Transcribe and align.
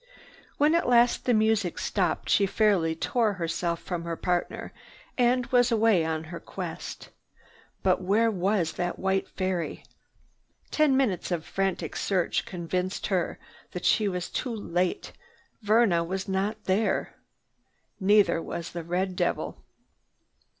When 0.57 0.73
at 0.73 0.89
last 0.89 1.25
the 1.25 1.33
music 1.35 1.77
stopped 1.77 2.27
she 2.27 2.47
fairly 2.47 2.95
tore 2.95 3.33
herself 3.33 3.79
from 3.79 4.03
her 4.03 4.15
partner 4.15 4.73
and 5.15 5.45
was 5.51 5.71
away 5.71 6.03
on 6.03 6.23
her 6.23 6.39
quest. 6.39 7.09
But 7.83 8.01
where 8.01 8.31
was 8.31 8.73
that 8.77 8.97
white 8.97 9.27
fairy? 9.27 9.83
Ten 10.71 10.97
minutes 10.97 11.29
of 11.29 11.45
frantic 11.45 11.95
search 11.95 12.45
convinced 12.45 13.05
her 13.05 13.37
that 13.73 13.85
she 13.85 14.07
was 14.07 14.31
too 14.31 14.55
late. 14.55 15.11
Verna 15.61 16.03
was 16.03 16.27
not 16.27 16.63
there. 16.63 17.13
Neither 17.99 18.41
was 18.41 18.71
the 18.71 18.83
red 18.83 19.15
devil. 19.15 19.63